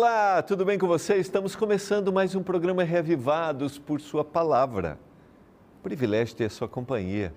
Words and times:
Olá, 0.00 0.40
tudo 0.42 0.64
bem 0.64 0.78
com 0.78 0.86
você? 0.86 1.16
Estamos 1.16 1.56
começando 1.56 2.12
mais 2.12 2.36
um 2.36 2.40
programa 2.40 2.84
Reavivados 2.84 3.80
por 3.80 4.00
Sua 4.00 4.24
Palavra. 4.24 4.96
Privilégio 5.82 6.36
ter 6.36 6.44
a 6.44 6.50
sua 6.50 6.68
companhia. 6.68 7.34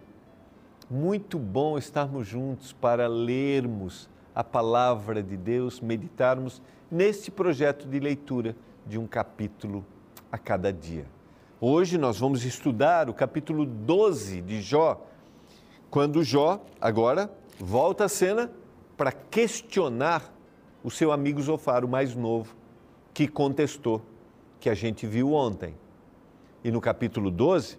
Muito 0.88 1.40
bom 1.40 1.76
estarmos 1.76 2.28
juntos 2.28 2.72
para 2.72 3.08
lermos 3.08 4.08
a 4.36 4.44
palavra 4.44 5.24
de 5.24 5.36
Deus, 5.36 5.82
meditarmos 5.82 6.62
neste 6.92 7.32
projeto 7.32 7.88
de 7.88 8.00
leitura 8.00 8.56
de 8.86 9.00
um 9.00 9.08
capítulo 9.08 9.84
a 10.32 10.38
cada 10.38 10.72
dia. 10.72 11.08
Hoje 11.60 11.98
nós 11.98 12.20
vamos 12.20 12.46
estudar 12.46 13.10
o 13.10 13.14
capítulo 13.16 13.66
12 13.66 14.40
de 14.40 14.62
Jó, 14.62 15.04
quando 15.90 16.24
Jó 16.24 16.64
agora 16.80 17.28
volta 17.60 18.06
à 18.06 18.08
cena 18.08 18.52
para 18.96 19.12
questionar 19.12 20.32
o 20.84 20.90
seu 20.90 21.12
amigo 21.12 21.42
Zofar, 21.42 21.86
o 21.86 21.88
mais 21.88 22.16
novo, 22.16 22.56
que 23.14 23.28
contestou, 23.28 24.02
que 24.60 24.70
a 24.70 24.74
gente 24.74 25.06
viu 25.06 25.34
ontem. 25.34 25.76
E 26.64 26.72
no 26.72 26.80
capítulo 26.80 27.30
12, 27.30 27.78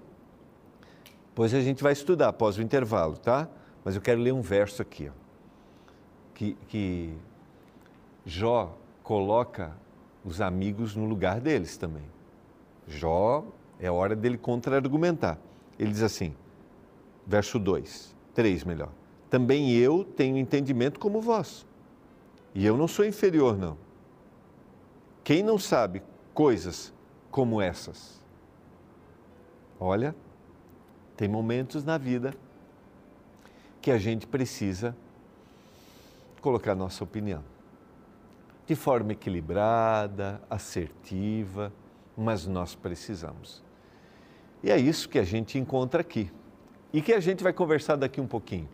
pois 1.34 1.54
a 1.54 1.60
gente 1.60 1.82
vai 1.82 1.92
estudar 1.92 2.28
após 2.28 2.58
o 2.58 2.62
intervalo, 2.62 3.16
tá? 3.16 3.48
Mas 3.84 3.94
eu 3.94 4.00
quero 4.00 4.20
ler 4.20 4.32
um 4.32 4.40
verso 4.40 4.82
aqui, 4.82 5.08
ó, 5.08 5.12
que, 6.34 6.56
que 6.68 7.12
Jó 8.24 8.76
coloca 9.02 9.76
os 10.24 10.40
amigos 10.40 10.94
no 10.94 11.04
lugar 11.04 11.40
deles 11.40 11.76
também. 11.76 12.04
Jó, 12.86 13.44
é 13.80 13.90
hora 13.90 14.14
dele 14.14 14.38
contra-argumentar. 14.38 15.38
Ele 15.78 15.90
diz 15.90 16.02
assim, 16.02 16.34
verso 17.26 17.58
2, 17.58 18.14
3 18.34 18.64
melhor. 18.64 18.90
Também 19.28 19.72
eu 19.72 20.04
tenho 20.04 20.36
entendimento 20.36 21.00
como 21.00 21.20
vós 21.20 21.66
e 22.54 22.66
eu 22.66 22.76
não 22.76 22.86
sou 22.86 23.04
inferior, 23.04 23.56
não. 23.56 23.78
Quem 25.24 25.42
não 25.42 25.58
sabe 25.58 26.02
coisas 26.34 26.92
como 27.30 27.60
essas? 27.60 28.20
Olha, 29.80 30.14
tem 31.16 31.28
momentos 31.28 31.84
na 31.84 31.96
vida 31.96 32.34
que 33.80 33.90
a 33.90 33.98
gente 33.98 34.26
precisa 34.26 34.96
colocar 36.40 36.74
nossa 36.74 37.02
opinião. 37.02 37.42
De 38.66 38.76
forma 38.76 39.12
equilibrada, 39.12 40.40
assertiva, 40.48 41.72
mas 42.16 42.46
nós 42.46 42.74
precisamos. 42.74 43.62
E 44.62 44.70
é 44.70 44.76
isso 44.76 45.08
que 45.08 45.18
a 45.18 45.24
gente 45.24 45.58
encontra 45.58 46.00
aqui. 46.00 46.30
E 46.92 47.00
que 47.00 47.12
a 47.12 47.20
gente 47.20 47.42
vai 47.42 47.52
conversar 47.52 47.96
daqui 47.96 48.20
um 48.20 48.26
pouquinho. 48.26 48.68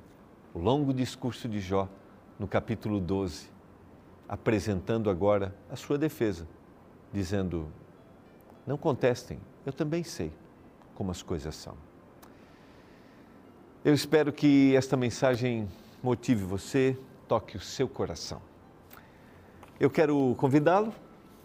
O 0.53 0.59
longo 0.59 0.93
discurso 0.93 1.49
de 1.49 1.61
Jó, 1.61 1.89
no 2.39 2.49
capítulo 2.49 3.01
12 3.01 3.58
apresentando 4.29 5.09
agora 5.09 5.55
a 5.71 5.77
sua 5.77 5.97
defesa, 5.97 6.47
dizendo: 7.13 7.69
não 8.67 8.77
contestem, 8.77 9.41
eu 9.65 9.73
também 9.73 10.05
sei 10.05 10.31
como 10.95 11.11
as 11.11 11.23
coisas 11.23 11.57
são. 11.57 11.75
Eu 13.85 13.95
espero 13.95 14.33
que 14.33 14.75
esta 14.77 14.97
mensagem 14.97 15.69
motive 16.03 16.45
você, 16.45 16.99
toque 17.27 17.57
o 17.57 17.61
seu 17.61 17.89
coração. 17.89 18.43
Eu 19.81 19.89
quero 19.89 20.35
convidá-lo 20.37 20.93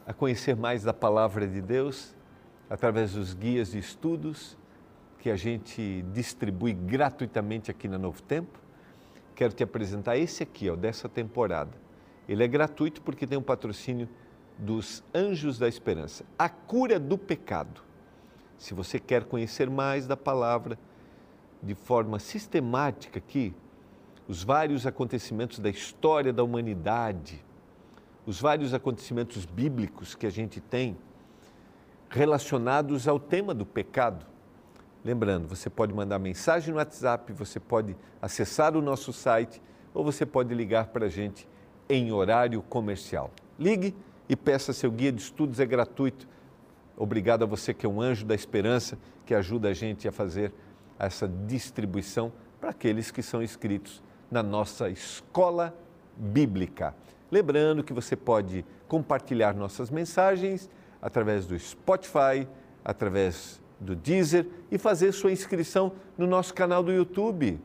a 0.05 0.13
conhecer 0.13 0.55
mais 0.55 0.83
da 0.83 0.93
palavra 0.93 1.47
de 1.47 1.61
Deus 1.61 2.15
através 2.69 3.13
dos 3.13 3.33
guias 3.33 3.71
de 3.71 3.79
estudos 3.79 4.57
que 5.19 5.29
a 5.29 5.35
gente 5.35 6.03
distribui 6.11 6.73
gratuitamente 6.73 7.71
aqui 7.71 7.87
na 7.87 7.97
Novo 7.97 8.21
Tempo. 8.21 8.59
Quero 9.35 9.53
te 9.53 9.63
apresentar 9.63 10.17
esse 10.17 10.43
aqui, 10.43 10.69
ó, 10.69 10.75
dessa 10.75 11.07
temporada 11.07 11.83
ele 12.27 12.43
é 12.43 12.47
gratuito 12.47 13.01
porque 13.01 13.27
tem 13.27 13.37
um 13.37 13.43
patrocínio 13.43 14.07
dos 14.57 15.03
Anjos 15.13 15.57
da 15.57 15.67
Esperança. 15.67 16.25
A 16.37 16.47
cura 16.47 16.99
do 16.99 17.17
pecado. 17.17 17.81
Se 18.57 18.73
você 18.73 18.99
quer 18.99 19.25
conhecer 19.25 19.69
mais 19.69 20.07
da 20.07 20.15
palavra 20.15 20.77
de 21.61 21.75
forma 21.75 22.19
sistemática 22.19 23.19
aqui, 23.19 23.53
os 24.27 24.43
vários 24.43 24.87
acontecimentos 24.87 25.59
da 25.59 25.69
história 25.69 26.31
da 26.31 26.43
humanidade, 26.43 27.43
os 28.25 28.39
vários 28.39 28.73
acontecimentos 28.73 29.45
bíblicos 29.45 30.15
que 30.15 30.25
a 30.25 30.29
gente 30.29 30.61
tem 30.61 30.97
relacionados 32.09 33.07
ao 33.07 33.19
tema 33.19 33.53
do 33.53 33.65
pecado. 33.65 34.25
Lembrando, 35.03 35.47
você 35.47 35.69
pode 35.69 35.93
mandar 35.93 36.19
mensagem 36.19 36.71
no 36.71 36.77
WhatsApp, 36.77 37.33
você 37.33 37.59
pode 37.59 37.97
acessar 38.21 38.77
o 38.77 38.81
nosso 38.81 39.11
site 39.11 39.61
ou 39.93 40.05
você 40.05 40.25
pode 40.25 40.53
ligar 40.53 40.87
para 40.87 41.07
a 41.07 41.09
gente 41.09 41.47
em 41.89 42.11
horário 42.11 42.61
comercial. 42.61 43.31
Ligue 43.59 43.95
e 44.27 44.35
peça 44.35 44.73
seu 44.73 44.91
guia 44.91 45.11
de 45.11 45.21
estudos, 45.21 45.59
é 45.59 45.65
gratuito. 45.65 46.27
Obrigado 46.97 47.43
a 47.43 47.45
você 47.45 47.73
que 47.73 47.85
é 47.85 47.89
um 47.89 48.01
anjo 48.01 48.25
da 48.25 48.35
esperança, 48.35 48.97
que 49.25 49.33
ajuda 49.33 49.69
a 49.69 49.73
gente 49.73 50.07
a 50.07 50.11
fazer 50.11 50.53
essa 50.97 51.27
distribuição 51.27 52.31
para 52.59 52.69
aqueles 52.69 53.11
que 53.11 53.21
são 53.21 53.41
inscritos 53.41 54.01
na 54.31 54.41
nossa 54.41 54.89
escola 54.89 55.75
bíblica. 56.15 56.95
Lembrando 57.31 57.83
que 57.83 57.93
você 57.93 58.15
pode 58.15 58.63
compartilhar 58.87 59.53
nossas 59.55 59.89
mensagens 59.89 60.69
através 61.01 61.45
do 61.45 61.57
Spotify, 61.57 62.47
através 62.85 63.61
do 63.79 63.95
Deezer 63.95 64.47
e 64.71 64.77
fazer 64.77 65.11
sua 65.11 65.31
inscrição 65.31 65.93
no 66.17 66.25
nosso 66.25 66.53
canal 66.53 66.83
do 66.83 66.91
YouTube 66.91 67.59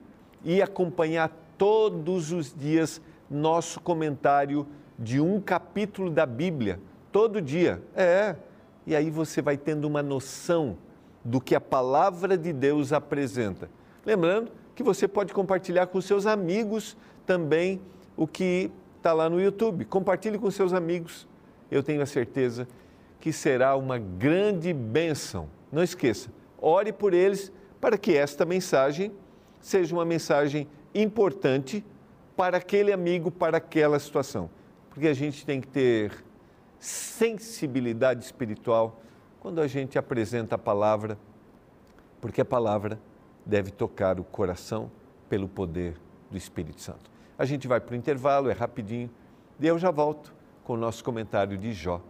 e 0.45 0.61
acompanhar 0.61 1.31
todos 1.57 2.33
os 2.33 2.55
dias 2.55 3.01
nosso 3.31 3.81
comentário 3.81 4.67
de 4.99 5.21
um 5.21 5.41
capítulo 5.41 6.11
da 6.11 6.27
Bíblia 6.27 6.81
todo 7.13 7.41
dia. 7.41 7.83
É. 7.95 8.37
E 8.87 8.97
aí 8.97 9.11
você 9.11 9.43
vai 9.43 9.57
tendo 9.57 9.85
uma 9.85 10.03
noção 10.03 10.79
do 11.25 11.41
que 11.41 11.55
a 11.55 11.61
palavra 11.61 12.39
de 12.39 12.53
Deus 12.53 12.93
apresenta. 12.93 13.71
Lembrando 14.05 14.51
que 14.75 14.83
você 14.83 15.07
pode 15.07 15.33
compartilhar 15.35 15.87
com 15.89 16.01
seus 16.01 16.27
amigos 16.27 16.97
também 17.27 17.81
o 18.17 18.27
que 18.27 18.71
está 18.97 19.13
lá 19.13 19.29
no 19.29 19.41
YouTube. 19.41 19.85
Compartilhe 19.85 20.39
com 20.39 20.51
seus 20.51 20.73
amigos. 20.73 21.29
Eu 21.71 21.83
tenho 21.83 22.01
a 22.01 22.07
certeza 22.07 22.67
que 23.21 23.33
será 23.33 23.77
uma 23.77 23.99
grande 23.99 24.73
bênção. 24.73 25.49
Não 25.71 25.83
esqueça, 25.83 26.31
ore 26.61 26.93
por 26.93 27.13
eles 27.13 27.53
para 27.81 27.99
que 27.99 28.17
esta 28.17 28.45
mensagem 28.45 29.13
seja 29.61 29.95
uma 29.95 30.05
mensagem 30.05 30.67
importante 30.95 31.85
para 32.39 32.59
aquele 32.59 32.93
amigo, 32.93 33.33
para 33.33 33.57
aquela 33.57 33.99
situação. 33.99 34.49
Porque 34.91 35.09
a 35.09 35.13
gente 35.13 35.45
tem 35.45 35.61
que 35.61 35.67
ter 35.67 36.25
sensibilidade 36.79 38.25
espiritual 38.25 39.03
quando 39.41 39.61
a 39.61 39.67
gente 39.67 39.99
apresenta 39.99 40.55
a 40.55 40.59
palavra, 40.59 41.19
porque 42.21 42.41
a 42.41 42.45
palavra 42.45 43.01
deve 43.45 43.73
tocar 43.73 44.21
o 44.21 44.25
coração 44.25 44.89
pelo 45.29 45.49
poder 45.49 45.97
do 46.31 46.39
Espírito 46.39 46.81
Santo. 46.81 47.11
A 47.37 47.45
gente 47.45 47.67
vai 47.67 47.81
para 47.81 47.95
o 47.95 47.97
intervalo, 47.97 48.49
é 48.49 48.53
rapidinho, 48.53 49.11
e 49.59 49.67
eu 49.67 49.77
já 49.77 49.91
volto 49.91 50.33
com 50.63 50.75
o 50.75 50.77
nosso 50.77 51.03
comentário 51.03 51.59
de 51.59 51.73
Jó, 51.73 52.01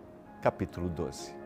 capítulo 0.42 0.90
12. 0.90 1.37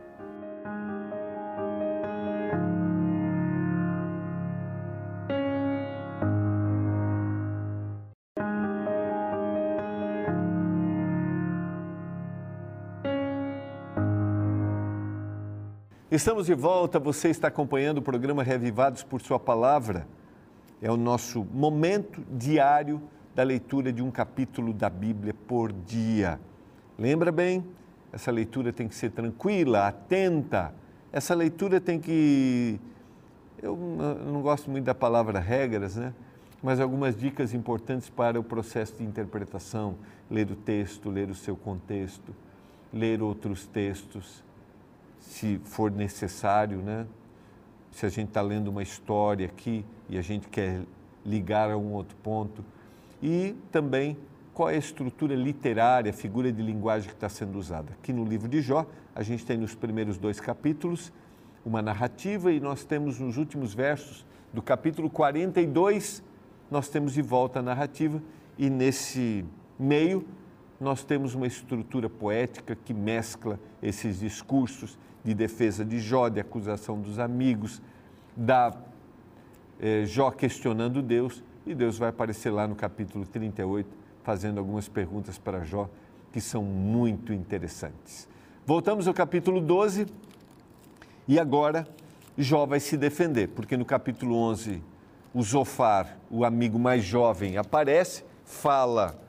Estamos 16.13 16.45
de 16.45 16.53
volta, 16.53 16.99
você 16.99 17.31
está 17.31 17.49
acompanhando 17.49 17.97
o 17.97 18.03
programa 18.03 18.43
Revivados 18.43 19.03
por 19.03 19.23
Sua 19.23 19.41
Palavra. 19.41 20.07
É 20.83 20.91
o 20.91 20.97
nosso 20.99 21.43
momento 21.43 22.23
diário 22.31 23.01
da 23.35 23.43
leitura 23.43 23.91
de 23.91 24.03
um 24.03 24.11
capítulo 24.11 24.75
da 24.75 24.91
Bíblia 24.91 25.33
por 25.49 25.73
dia. 25.73 26.39
Lembra 26.99 27.33
bem? 27.33 27.65
Essa 28.13 28.31
leitura 28.31 28.75
tem 28.75 28.89
que 28.89 28.95
ser 28.95 29.13
tranquila, 29.13 29.87
atenta. 29.89 30.75
Essa 31.11 31.35
leitura 31.35 31.81
tem 31.81 31.99
que. 31.99 32.79
Eu 33.63 33.75
não 33.75 34.43
gosto 34.43 34.71
muito 34.71 34.85
da 34.85 34.95
palavra 34.95 35.41
regras, 35.41 35.97
né? 35.97 36.13
Mas 36.63 36.79
algumas 36.79 37.17
dicas 37.17 37.55
importantes 37.55 38.11
para 38.11 38.39
o 38.39 38.45
processo 38.45 38.97
de 38.99 39.05
interpretação: 39.05 39.95
ler 40.31 40.51
o 40.51 40.57
texto, 40.57 41.09
ler 41.09 41.31
o 41.31 41.35
seu 41.35 41.57
contexto, 41.57 42.35
ler 42.93 43.23
outros 43.23 43.67
textos 43.67 44.45
se 45.23 45.61
for 45.65 45.91
necessário, 45.91 46.79
né? 46.79 47.07
Se 47.91 48.05
a 48.05 48.09
gente 48.09 48.29
está 48.29 48.43
lendo 48.43 48.69
uma 48.69 48.83
história 48.83 49.47
aqui 49.47 49.85
e 50.09 50.19
a 50.19 50.23
gente 50.23 50.49
quer 50.49 50.83
ligar 51.25 51.71
a 51.71 51.77
um 51.77 51.93
outro 51.93 52.17
ponto. 52.23 52.65
E 53.23 53.55
também 53.71 54.17
qual 54.53 54.69
é 54.69 54.75
a 54.75 54.79
estrutura 54.79 55.35
literária, 55.35 56.11
a 56.11 56.13
figura 56.13 56.53
de 56.53 56.63
linguagem 56.63 57.09
que 57.09 57.15
está 57.15 57.29
sendo 57.29 57.59
usada. 57.59 57.93
Aqui 57.93 58.13
no 58.13 58.25
livro 58.25 58.49
de 58.49 58.61
Jó, 58.61 58.87
a 59.15 59.23
gente 59.23 59.47
tem 59.47 59.57
nos 59.57 59.75
primeiros 59.75 60.19
dois 60.19 60.41
capítulos 60.41 61.13
uma 61.65 61.81
narrativa 61.81 62.53
e 62.53 62.59
nós 62.59 62.85
temos 62.85 63.19
nos 63.21 63.37
últimos 63.39 63.73
versos 63.73 64.27
do 64.53 64.61
capítulo 64.61 65.09
42, 65.09 66.23
nós 66.71 66.89
temos 66.89 67.13
de 67.13 67.23
volta 67.23 67.61
a 67.61 67.63
narrativa 67.63 68.21
e 68.59 68.69
nesse 68.69 69.45
meio 69.79 70.27
nós 70.83 71.05
temos 71.05 71.35
uma 71.35 71.47
estrutura 71.47 72.11
poética 72.11 72.75
que 72.75 72.93
mescla 72.93 73.59
esses 73.81 74.19
discursos 74.19 74.99
de 75.25 75.33
defesa 75.33 75.85
de 75.85 76.01
Jó, 76.01 76.29
de 76.29 76.41
acusação 76.41 77.01
dos 77.01 77.21
amigos, 77.21 77.81
da 78.37 78.75
eh, 79.81 80.05
Jó 80.05 80.31
questionando 80.33 81.01
Deus, 81.01 81.43
e 81.65 81.73
Deus 81.73 81.97
vai 81.97 82.09
aparecer 82.09 82.51
lá 82.51 82.67
no 82.67 82.75
capítulo 82.75 83.25
38, 83.25 83.89
fazendo 84.25 84.59
algumas 84.59 84.89
perguntas 84.89 85.39
para 85.39 85.65
Jó 85.65 85.89
que 86.33 86.41
são 86.41 86.65
muito 86.65 87.33
interessantes. 87.33 88.29
Voltamos 88.67 89.07
ao 89.07 89.15
capítulo 89.15 89.61
12 89.61 90.07
e 91.29 91.39
agora 91.39 91.87
Jó 92.37 92.67
vai 92.67 92.81
se 92.81 92.97
defender, 92.97 93.49
porque 93.51 93.77
no 93.77 93.85
capítulo 93.85 94.35
11 94.35 94.83
o 95.33 95.43
Zofar, 95.43 96.19
o 96.29 96.45
amigo 96.45 96.79
mais 96.79 97.05
jovem, 97.05 97.57
aparece, 97.57 98.25
fala 98.45 99.22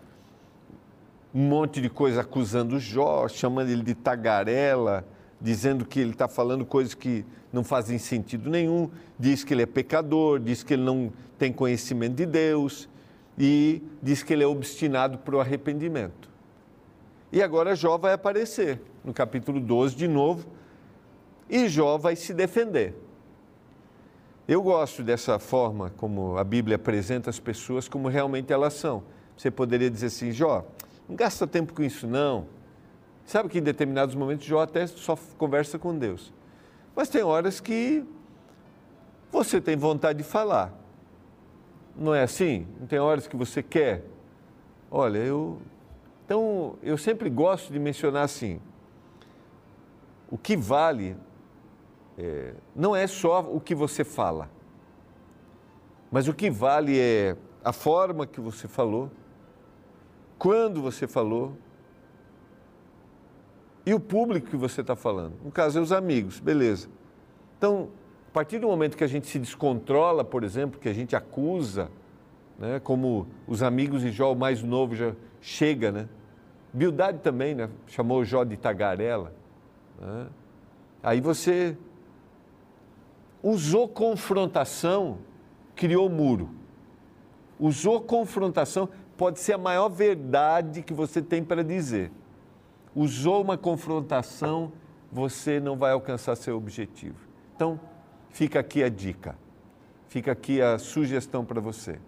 um 1.33 1.41
monte 1.41 1.81
de 1.81 1.89
coisa 1.89 2.21
acusando 2.21 2.79
Jó, 2.79 3.27
chamando 3.27 3.69
ele 3.69 3.81
de 3.81 3.95
tagarela, 3.95 5.05
dizendo 5.41 5.85
que 5.85 5.99
ele 5.99 6.11
está 6.11 6.27
falando 6.27 6.65
coisas 6.65 6.93
que 6.93 7.25
não 7.51 7.63
fazem 7.63 7.97
sentido 7.97 8.49
nenhum, 8.49 8.89
diz 9.19 9.43
que 9.43 9.53
ele 9.53 9.63
é 9.63 9.65
pecador, 9.65 10.39
diz 10.39 10.63
que 10.63 10.73
ele 10.73 10.83
não 10.83 11.11
tem 11.37 11.51
conhecimento 11.51 12.15
de 12.15 12.25
Deus 12.25 12.87
e 13.37 13.81
diz 14.01 14.21
que 14.23 14.33
ele 14.33 14.43
é 14.43 14.47
obstinado 14.47 15.17
para 15.17 15.35
o 15.35 15.39
arrependimento. 15.39 16.29
E 17.31 17.41
agora 17.41 17.75
Jó 17.75 17.97
vai 17.97 18.13
aparecer 18.13 18.79
no 19.03 19.13
capítulo 19.13 19.59
12 19.59 19.95
de 19.95 20.07
novo 20.07 20.45
e 21.49 21.67
Jó 21.67 21.97
vai 21.97 22.15
se 22.15 22.33
defender. 22.33 22.95
Eu 24.47 24.61
gosto 24.61 25.01
dessa 25.03 25.39
forma 25.39 25.91
como 25.97 26.37
a 26.37 26.43
Bíblia 26.43 26.75
apresenta 26.75 27.29
as 27.29 27.39
pessoas 27.39 27.87
como 27.87 28.07
realmente 28.07 28.53
elas 28.53 28.73
são. 28.73 29.03
Você 29.35 29.49
poderia 29.49 29.89
dizer 29.89 30.07
assim, 30.07 30.31
Jó, 30.31 30.65
não 31.07 31.15
gasta 31.15 31.45
tempo 31.45 31.73
com 31.73 31.83
isso, 31.83 32.07
não. 32.07 32.47
Sabe 33.25 33.49
que 33.49 33.59
em 33.59 33.63
determinados 33.63 34.15
momentos 34.15 34.45
Jó 34.45 34.61
até 34.61 34.85
só 34.87 35.17
conversa 35.37 35.79
com 35.79 35.97
Deus. 35.97 36.33
Mas 36.95 37.09
tem 37.09 37.23
horas 37.23 37.59
que 37.59 38.05
você 39.31 39.59
tem 39.59 39.75
vontade 39.75 40.19
de 40.19 40.23
falar. 40.23 40.73
Não 41.95 42.13
é 42.13 42.23
assim? 42.23 42.67
Não 42.79 42.87
tem 42.87 42.99
horas 42.99 43.27
que 43.27 43.35
você 43.35 43.63
quer. 43.63 44.03
Olha, 44.91 45.17
eu. 45.17 45.59
Então, 46.25 46.77
eu 46.81 46.97
sempre 46.97 47.29
gosto 47.29 47.71
de 47.71 47.79
mencionar 47.79 48.23
assim: 48.23 48.59
o 50.29 50.37
que 50.37 50.55
vale 50.55 51.15
é, 52.17 52.53
não 52.75 52.95
é 52.95 53.07
só 53.07 53.41
o 53.41 53.59
que 53.59 53.73
você 53.73 54.03
fala, 54.03 54.49
mas 56.11 56.27
o 56.27 56.33
que 56.33 56.49
vale 56.49 56.99
é 56.99 57.35
a 57.63 57.73
forma 57.73 58.27
que 58.27 58.39
você 58.39 58.67
falou, 58.67 59.09
quando 60.37 60.81
você 60.81 61.07
falou 61.07 61.53
e 63.85 63.93
o 63.93 63.99
público 63.99 64.47
que 64.49 64.55
você 64.55 64.81
está 64.81 64.95
falando. 64.95 65.33
No 65.43 65.51
caso, 65.51 65.79
é 65.79 65.81
os 65.81 65.91
amigos, 65.91 66.39
beleza. 66.39 66.87
Então, 67.57 67.89
a 68.29 68.31
partir 68.33 68.59
do 68.59 68.67
momento 68.67 68.97
que 68.97 69.03
a 69.03 69.07
gente 69.07 69.27
se 69.27 69.37
descontrola, 69.37 70.23
por 70.23 70.43
exemplo, 70.43 70.79
que 70.79 70.89
a 70.89 70.93
gente 70.93 71.15
acusa, 71.15 71.89
né, 72.57 72.79
como 72.79 73.27
os 73.47 73.61
amigos 73.61 74.01
de 74.01 74.11
Jó, 74.11 74.31
o 74.31 74.35
mais 74.35 74.63
novo, 74.63 74.95
já 74.95 75.13
chega, 75.41 75.91
né? 75.91 76.07
Bildade 76.73 77.19
também, 77.19 77.53
né? 77.53 77.69
Chamou 77.87 78.23
Jó 78.23 78.43
de 78.43 78.57
tagarela. 78.57 79.33
Né? 79.99 80.27
Aí 81.03 81.21
você 81.21 81.77
usou 83.43 83.87
confrontação, 83.87 85.17
criou 85.75 86.09
muro. 86.09 86.49
Usou 87.59 88.01
confrontação, 88.01 88.89
pode 89.17 89.39
ser 89.39 89.53
a 89.53 89.57
maior 89.57 89.89
verdade 89.89 90.81
que 90.81 90.93
você 90.93 91.21
tem 91.21 91.43
para 91.43 91.63
dizer. 91.63 92.11
Usou 92.95 93.41
uma 93.41 93.57
confrontação, 93.57 94.71
você 95.11 95.59
não 95.59 95.77
vai 95.77 95.91
alcançar 95.91 96.35
seu 96.35 96.57
objetivo. 96.57 97.17
Então, 97.55 97.79
fica 98.29 98.59
aqui 98.59 98.83
a 98.83 98.89
dica, 98.89 99.35
fica 100.07 100.31
aqui 100.31 100.61
a 100.61 100.77
sugestão 100.77 101.45
para 101.45 101.61
você. 101.61 101.99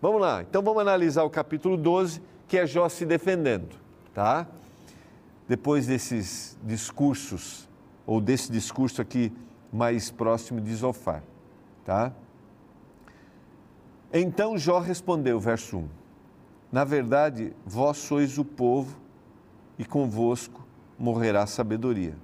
Vamos 0.00 0.20
lá, 0.20 0.42
então 0.42 0.62
vamos 0.62 0.80
analisar 0.80 1.24
o 1.24 1.30
capítulo 1.30 1.76
12, 1.76 2.22
que 2.46 2.56
é 2.56 2.66
Jó 2.66 2.88
se 2.88 3.04
defendendo, 3.04 3.74
tá? 4.14 4.46
Depois 5.48 5.86
desses 5.86 6.56
discursos, 6.62 7.68
ou 8.06 8.20
desse 8.20 8.50
discurso 8.50 9.02
aqui 9.02 9.32
mais 9.72 10.10
próximo 10.10 10.60
de 10.60 10.74
Zofar, 10.74 11.22
tá? 11.84 12.12
Então 14.12 14.56
Jó 14.56 14.78
respondeu, 14.78 15.38
verso 15.40 15.78
1: 15.78 15.88
Na 16.70 16.84
verdade, 16.84 17.54
vós 17.64 17.96
sois 17.96 18.38
o 18.38 18.44
povo 18.44 18.96
e 19.78 19.84
convosco 19.84 20.66
morrerá 20.98 21.46
sabedoria. 21.46 22.14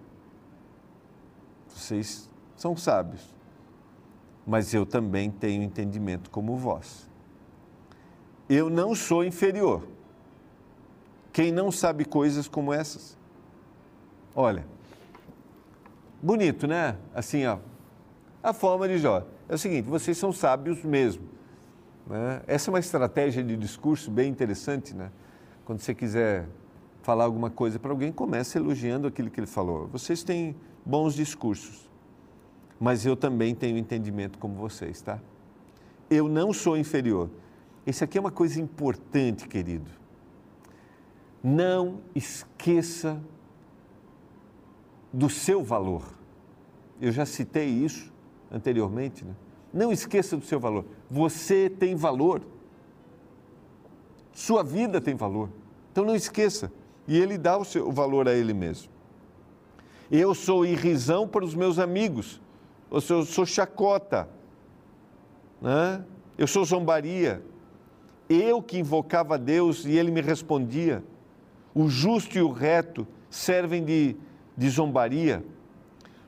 Vocês 1.69 2.31
são 2.57 2.77
sábios, 2.77 3.35
mas 4.47 4.75
eu 4.75 4.85
também 4.85 5.31
tenho 5.31 5.63
entendimento 5.63 6.31
como 6.31 6.57
vós. 6.57 7.09
Eu 8.49 8.69
não 8.69 8.95
sou 8.95 9.25
inferior. 9.25 9.87
Quem 11.33 11.51
não 11.51 11.73
sabe 11.73 12.05
coisas 12.05 12.47
como 12.47 12.73
essas? 12.73 13.17
Olha, 14.37 14.65
bonito, 16.23 16.67
né? 16.67 16.97
Assim, 17.15 17.47
ó, 17.47 17.59
a 18.43 18.53
forma 18.53 18.87
de 18.87 18.99
Jó. 18.99 19.27
É 19.49 19.55
o 19.55 19.59
seguinte: 19.59 19.89
vocês 19.89 20.19
são 20.19 20.33
sábios 20.33 20.83
mesmo. 20.85 21.35
Né? 22.07 22.43
Essa 22.47 22.71
é 22.71 22.73
uma 22.73 22.79
estratégia 22.79 23.43
de 23.43 23.57
discurso 23.57 24.11
bem 24.11 24.31
interessante, 24.31 24.95
né? 24.95 25.11
Quando 25.65 25.81
você 25.81 25.95
quiser 25.95 26.47
falar 27.03 27.25
alguma 27.25 27.51
coisa 27.51 27.79
para 27.79 27.91
alguém, 27.91 28.13
comece 28.13 28.59
elogiando 28.59 29.07
aquilo 29.07 29.31
que 29.31 29.41
ele 29.41 29.47
falou. 29.47 29.89
Vocês 29.89 30.23
têm 30.23 30.57
bons 30.85 31.15
discursos, 31.15 31.91
mas 32.79 33.07
eu 33.07 33.17
também 33.17 33.55
tenho 33.55 33.79
entendimento 33.79 34.39
como 34.39 34.55
vocês, 34.55 35.01
tá? 35.01 35.19
Eu 36.11 36.29
não 36.29 36.53
sou 36.53 36.77
inferior. 36.77 37.31
Isso 37.87 38.05
aqui 38.05 38.19
é 38.19 38.21
uma 38.21 38.31
coisa 38.31 38.61
importante, 38.61 39.49
querido. 39.49 39.91
Não 41.43 42.01
esqueça 42.15 43.21
do 45.13 45.29
seu 45.29 45.63
valor. 45.63 46.03
Eu 47.01 47.13
já 47.13 47.27
citei 47.27 47.69
isso 47.69 48.13
anteriormente, 48.51 49.25
né? 49.25 49.35
Não 49.73 49.93
esqueça 49.93 50.37
do 50.37 50.45
seu 50.45 50.61
valor. 50.61 50.85
Você 51.15 51.71
tem 51.71 51.95
valor. 51.95 52.43
Sua 54.33 54.65
vida 54.65 55.01
tem 55.01 55.15
valor. 55.15 55.49
Então 55.93 56.05
não 56.05 56.17
esqueça. 56.17 56.73
E 57.07 57.17
ele 57.17 57.39
dá 57.39 57.57
o, 57.57 57.65
seu, 57.65 57.87
o 57.87 57.93
valor 57.93 58.27
a 58.27 58.35
ele 58.35 58.53
mesmo. 58.53 58.91
Eu 60.11 60.35
sou 60.35 60.67
irrisão 60.67 61.29
para 61.29 61.45
os 61.45 61.55
meus 61.55 61.79
amigos. 61.79 62.41
Eu 62.91 63.01
sou, 63.01 63.19
eu 63.19 63.25
sou 63.25 63.47
chacota. 63.47 64.29
Né? 65.63 66.05
Eu 66.37 66.49
sou 66.49 66.65
zombaria. 66.65 67.41
Eu 68.29 68.61
que 68.61 68.77
invocava 68.77 69.39
Deus 69.39 69.85
e 69.85 69.93
ele 69.93 70.11
me 70.11 70.21
respondia. 70.21 71.01
O 71.73 71.89
justo 71.89 72.37
e 72.37 72.43
o 72.43 72.51
reto 72.51 73.07
servem 73.31 73.85
de, 73.85 74.17
de 74.57 74.69
zombaria. 74.69 75.45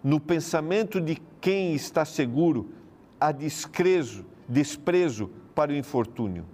No 0.00 0.21
pensamento 0.21 1.00
de 1.00 1.21
quem 1.40 1.75
está 1.75 2.05
seguro, 2.05 2.71
há 3.19 3.33
desprezo, 3.33 4.25
desprezo 4.48 5.30
para 5.54 5.72
o 5.72 5.74
infortúnio. 5.74 6.44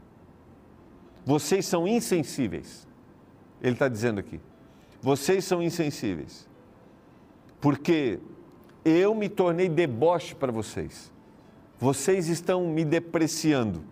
Vocês 1.24 1.66
são 1.66 1.86
insensíveis. 1.86 2.86
Ele 3.60 3.74
está 3.74 3.88
dizendo 3.88 4.20
aqui. 4.20 4.40
Vocês 5.00 5.44
são 5.44 5.62
insensíveis. 5.62 6.48
Porque 7.60 8.18
eu 8.84 9.14
me 9.14 9.28
tornei 9.28 9.68
deboche 9.68 10.34
para 10.34 10.50
vocês. 10.50 11.12
Vocês 11.78 12.28
estão 12.28 12.66
me 12.68 12.84
depreciando. 12.84 13.84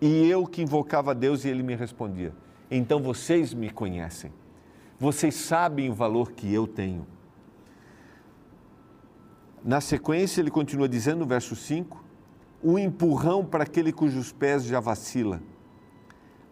E 0.00 0.28
eu 0.28 0.46
que 0.46 0.62
invocava 0.62 1.14
Deus 1.14 1.44
e 1.44 1.48
ele 1.48 1.62
me 1.62 1.74
respondia. 1.74 2.32
Então 2.70 3.00
vocês 3.00 3.52
me 3.52 3.70
conhecem. 3.70 4.32
Vocês 4.98 5.34
sabem 5.34 5.90
o 5.90 5.94
valor 5.94 6.32
que 6.32 6.52
eu 6.52 6.66
tenho. 6.66 7.06
Na 9.64 9.80
sequência, 9.80 10.40
ele 10.40 10.50
continua 10.50 10.88
dizendo 10.88 11.20
no 11.20 11.26
verso 11.26 11.56
5: 11.56 12.04
o 12.62 12.78
empurrão 12.78 13.44
para 13.44 13.64
aquele 13.64 13.92
cujos 13.92 14.32
pés 14.32 14.64
já 14.64 14.80
vacila. 14.80 15.40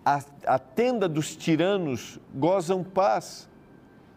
A, 0.05 0.21
a 0.47 0.59
tenda 0.59 1.09
dos 1.09 1.35
tiranos 1.35 2.21
gozam 2.35 2.85
paz, 2.85 3.49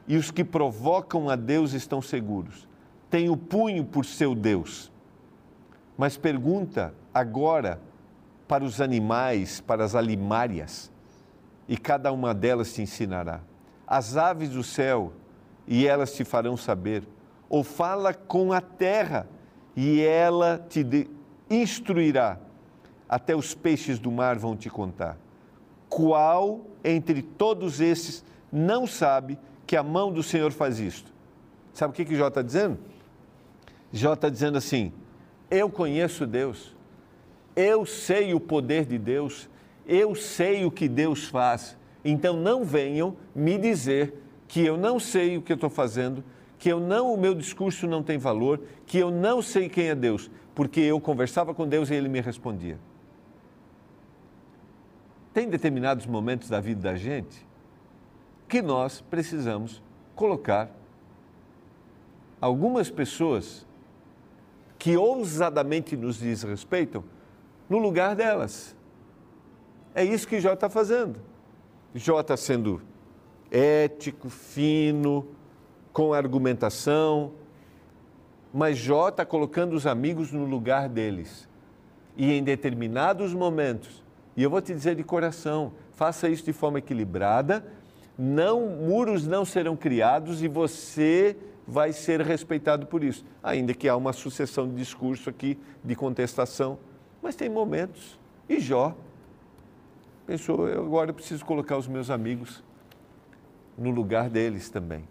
e 0.07 0.17
os 0.17 0.31
que 0.31 0.43
provocam 0.43 1.29
a 1.29 1.35
Deus 1.35 1.73
estão 1.73 2.01
seguros. 2.01 2.67
Tem 3.09 3.29
o 3.29 3.37
punho 3.37 3.85
por 3.85 4.05
seu 4.05 4.33
Deus. 4.33 4.91
Mas 5.97 6.17
pergunta 6.17 6.93
agora 7.13 7.79
para 8.47 8.63
os 8.63 8.81
animais, 8.81 9.61
para 9.61 9.83
as 9.83 9.93
alimárias, 9.93 10.91
e 11.67 11.77
cada 11.77 12.11
uma 12.11 12.33
delas 12.33 12.73
te 12.73 12.81
ensinará. 12.81 13.41
As 13.85 14.17
aves 14.17 14.49
do 14.49 14.63
céu, 14.63 15.13
e 15.67 15.85
elas 15.85 16.13
te 16.13 16.25
farão 16.25 16.57
saber 16.57 17.07
ou 17.49 17.63
fala 17.63 18.13
com 18.13 18.53
a 18.53 18.61
terra 18.61 19.27
e 19.75 20.01
ela 20.01 20.63
te 20.69 20.83
instruirá. 21.49 22.37
Até 23.07 23.35
os 23.35 23.55
peixes 23.55 23.97
do 23.97 24.11
mar 24.11 24.37
vão 24.37 24.55
te 24.55 24.69
contar. 24.69 25.17
Qual 25.87 26.61
entre 26.83 27.21
todos 27.21 27.81
esses 27.81 28.23
não 28.51 28.85
sabe 28.85 29.37
que 29.65 29.75
a 29.75 29.83
mão 29.83 30.11
do 30.11 30.21
Senhor 30.21 30.51
faz 30.51 30.79
isto? 30.79 31.11
Sabe 31.73 31.91
o 31.91 31.95
que, 31.95 32.05
que 32.05 32.15
Jó 32.15 32.27
está 32.27 32.41
dizendo? 32.41 32.77
Jó 33.91 34.13
está 34.13 34.29
dizendo 34.29 34.57
assim: 34.57 34.93
eu 35.49 35.69
conheço 35.69 36.27
Deus, 36.27 36.75
eu 37.55 37.85
sei 37.85 38.33
o 38.33 38.39
poder 38.39 38.85
de 38.85 38.97
Deus, 38.97 39.49
eu 39.87 40.13
sei 40.13 40.65
o 40.65 40.71
que 40.71 40.87
Deus 40.87 41.25
faz. 41.25 41.75
Então 42.05 42.35
não 42.37 42.63
venham 42.63 43.17
me 43.33 43.57
dizer 43.57 44.13
que 44.47 44.61
eu 44.63 44.77
não 44.77 44.99
sei 44.99 45.37
o 45.37 45.41
que 45.41 45.51
eu 45.51 45.55
estou 45.55 45.69
fazendo, 45.69 46.23
que 46.57 46.69
eu 46.69 46.79
não, 46.79 47.13
o 47.13 47.17
meu 47.17 47.33
discurso 47.33 47.87
não 47.87 48.03
tem 48.03 48.17
valor, 48.17 48.61
que 48.85 48.97
eu 48.97 49.09
não 49.09 49.41
sei 49.41 49.69
quem 49.69 49.87
é 49.89 49.95
Deus, 49.95 50.29
porque 50.59 50.81
eu 50.81 50.99
conversava 50.99 51.53
com 51.53 51.65
Deus 51.65 51.89
e 51.89 51.93
ele 51.93 52.09
me 52.09 52.19
respondia. 52.19 52.77
Tem 55.33 55.47
determinados 55.47 56.05
momentos 56.05 56.49
da 56.49 56.59
vida 56.59 56.81
da 56.81 56.97
gente 56.97 57.47
que 58.45 58.61
nós 58.61 58.99
precisamos 58.99 59.81
colocar 60.17 60.69
algumas 62.41 62.89
pessoas 62.91 63.65
que 64.77 64.97
ousadamente 64.97 65.95
nos 65.95 66.17
desrespeitam 66.17 67.05
no 67.69 67.77
lugar 67.77 68.13
delas. 68.13 68.75
É 69.95 70.03
isso 70.03 70.27
que 70.27 70.41
Jó 70.41 70.51
está 70.51 70.69
fazendo. 70.69 71.21
Jó 71.95 72.19
está 72.19 72.35
sendo 72.35 72.81
ético, 73.49 74.29
fino, 74.29 75.25
com 75.93 76.13
argumentação, 76.13 77.31
mas 78.53 78.77
Jó 78.77 79.09
está 79.09 79.25
colocando 79.25 79.73
os 79.73 79.85
amigos 79.85 80.31
no 80.31 80.45
lugar 80.45 80.89
deles. 80.89 81.47
E 82.17 82.31
em 82.31 82.43
determinados 82.43 83.33
momentos, 83.33 84.03
e 84.35 84.43
eu 84.43 84.49
vou 84.49 84.61
te 84.61 84.73
dizer 84.73 84.95
de 84.95 85.03
coração, 85.03 85.73
faça 85.91 86.29
isso 86.29 86.43
de 86.43 86.53
forma 86.53 86.79
equilibrada, 86.79 87.65
não 88.17 88.67
muros 88.67 89.25
não 89.25 89.45
serão 89.45 89.75
criados 89.75 90.43
e 90.43 90.47
você 90.47 91.37
vai 91.65 91.93
ser 91.93 92.21
respeitado 92.21 92.87
por 92.87 93.03
isso, 93.03 93.23
ainda 93.43 93.73
que 93.73 93.87
há 93.87 93.95
uma 93.95 94.11
sucessão 94.11 94.67
de 94.67 94.75
discurso 94.75 95.29
aqui 95.29 95.57
de 95.83 95.95
contestação, 95.95 96.79
mas 97.21 97.35
tem 97.35 97.47
momentos. 97.47 98.19
E 98.47 98.59
Jó 98.59 98.95
pensou, 100.25 100.67
eu 100.67 100.83
agora 100.83 101.13
preciso 101.13 101.45
colocar 101.45 101.77
os 101.77 101.87
meus 101.87 102.09
amigos 102.09 102.63
no 103.77 103.91
lugar 103.91 104.29
deles 104.29 104.69
também. 104.69 105.03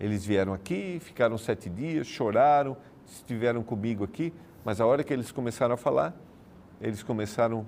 Eles 0.00 0.24
vieram 0.24 0.54
aqui, 0.54 0.98
ficaram 0.98 1.36
sete 1.36 1.68
dias, 1.68 2.06
choraram, 2.06 2.74
estiveram 3.06 3.62
comigo 3.62 4.02
aqui, 4.02 4.32
mas 4.64 4.80
a 4.80 4.86
hora 4.86 5.04
que 5.04 5.12
eles 5.12 5.30
começaram 5.30 5.74
a 5.74 5.76
falar, 5.76 6.16
eles 6.80 7.02
começaram 7.02 7.66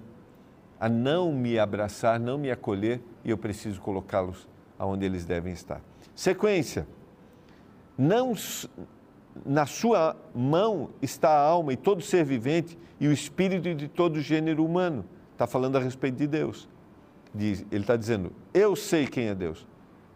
a 0.81 0.89
não 0.89 1.31
me 1.31 1.59
abraçar, 1.59 2.19
não 2.19 2.39
me 2.39 2.51
acolher, 2.51 3.03
e 3.23 3.31
eu 3.31 3.37
preciso 3.37 3.81
colocá-los 3.81 4.49
aonde 4.79 5.05
eles 5.05 5.27
devem 5.27 5.53
estar. 5.53 5.83
Sequência. 6.15 6.89
Não 7.97 8.35
na 9.47 9.67
sua 9.67 10.17
mão 10.35 10.91
está 11.01 11.29
a 11.29 11.41
alma 11.41 11.73
e 11.73 11.77
todo 11.77 12.03
ser 12.03 12.25
vivente 12.25 12.77
e 12.99 13.09
o 13.09 13.12
espírito 13.12 13.75
de 13.75 13.89
todo 13.89 14.21
gênero 14.21 14.65
humano. 14.65 15.05
Está 15.33 15.47
falando 15.47 15.77
a 15.77 15.81
respeito 15.81 16.17
de 16.17 16.27
Deus. 16.27 16.69
Ele 17.35 17.65
está 17.71 17.97
dizendo: 17.97 18.33
Eu 18.53 18.75
sei 18.75 19.07
quem 19.07 19.29
é 19.29 19.35
Deus. 19.35 19.67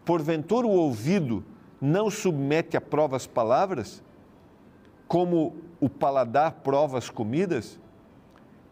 Porventura 0.03 0.67
o 0.67 0.71
ouvido 0.71 1.43
não 1.79 2.09
submete 2.09 2.75
a 2.75 2.81
prova 2.81 3.15
as 3.15 3.27
palavras, 3.27 4.03
como 5.07 5.55
o 5.79 5.89
paladar 5.89 6.51
prova 6.63 6.97
as 6.97 7.09
comidas? 7.09 7.79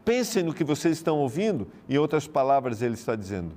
Pensem 0.03 0.43
no 0.43 0.53
que 0.53 0.63
vocês 0.63 0.97
estão 0.97 1.17
ouvindo, 1.17 1.67
em 1.89 1.97
outras 1.97 2.27
palavras, 2.27 2.81
ele 2.81 2.93
está 2.93 3.15
dizendo: 3.15 3.51